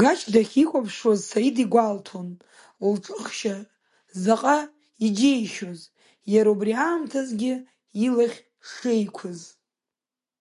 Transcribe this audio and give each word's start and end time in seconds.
Гач 0.00 0.20
дахьихәаԥшуаз 0.32 1.20
Саида 1.28 1.62
игәалҭон, 1.64 2.28
лҿыхшьа 2.92 3.56
заҟа 4.22 4.58
иџьеишьоз, 5.06 5.80
иара 6.32 6.50
убри 6.54 6.72
аамҭазгьы 6.84 7.54
илахь 8.06 8.38
шеиқәыз. 8.70 9.40